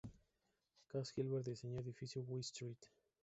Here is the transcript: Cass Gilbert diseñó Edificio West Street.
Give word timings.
Cass 0.87 1.11
Gilbert 1.13 1.45
diseñó 1.45 1.79
Edificio 1.79 2.23
West 2.23 2.53
Street. 2.55 2.79